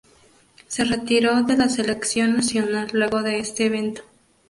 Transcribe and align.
Se 0.67 0.83
retiró 0.83 1.43
de 1.43 1.55
la 1.55 1.69
Selección 1.69 2.35
nacional 2.35 2.87
luego 2.91 3.21
de 3.21 3.37
este 3.37 3.67
evento. 3.67 4.01